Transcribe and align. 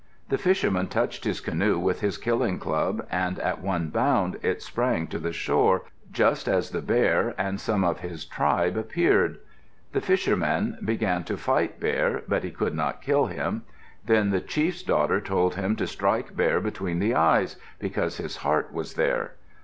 The 0.29 0.39
fisherman 0.39 0.87
touched 0.87 1.25
his 1.25 1.41
canoe 1.41 1.77
with 1.77 2.01
his 2.01 2.17
killing 2.17 2.57
club 2.57 3.05
and 3.11 3.37
in 3.37 3.45
one 3.61 3.89
bound 3.89 4.39
it 4.41 4.63
sprang 4.63 5.05
to 5.09 5.19
the 5.19 5.31
shore, 5.31 5.83
just 6.11 6.47
as 6.47 6.71
the 6.71 6.81
Bear 6.81 7.35
and 7.37 7.59
some 7.61 7.83
of 7.83 7.99
his 7.99 8.25
tribe 8.25 8.77
appeared. 8.77 9.37
The 9.91 10.01
fisherman 10.01 10.79
began 10.83 11.23
to 11.25 11.37
fight 11.37 11.79
Bear, 11.79 12.23
but 12.27 12.43
he 12.43 12.49
could 12.49 12.73
not 12.73 13.03
kill 13.03 13.27
him. 13.27 13.61
Then 14.03 14.31
the 14.31 14.41
chief's 14.41 14.81
daughter 14.81 15.21
told 15.21 15.53
him 15.53 15.75
to 15.75 15.85
strike 15.85 16.35
Bear 16.35 16.59
between 16.59 16.97
the 16.97 17.13
eyes, 17.13 17.57
because 17.77 18.17
his 18.17 18.37
heart 18.37 18.73
was 18.73 18.95
there. 18.95 19.33